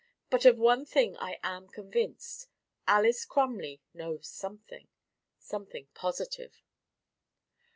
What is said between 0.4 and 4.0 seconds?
of one thing I am convinced: Alys Crumley